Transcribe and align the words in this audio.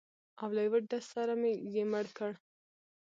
او 0.41 0.49
له 0.55 0.61
یوه 0.67 0.79
ډزه 0.89 1.09
سره 1.13 1.33
یې 1.73 1.83
مړ 1.91 2.05
کړ. 2.17 2.31